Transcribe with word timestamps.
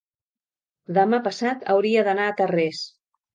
demà 0.99 1.19
passat 1.27 1.67
hauria 1.75 2.07
d'anar 2.09 2.27
a 2.31 2.35
Tarrés. 2.41 2.81